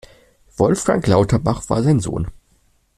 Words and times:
Wolfgang 0.57 1.05
Lauterbach 1.05 1.69
war 1.69 1.83
sein 1.83 1.99
Sohn. 1.99 2.29